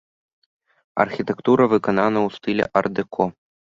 Архітэктура 1.05 1.63
выканана 1.77 2.19
ў 2.27 2.39
стылі 2.41 2.63
ар-дэко. 2.79 3.33